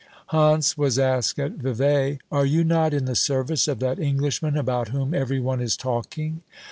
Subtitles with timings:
[0.31, 4.87] Hantz was asked at Vevey: "Are you not in the service of that Englishman about
[4.87, 6.41] whom every one is talking?"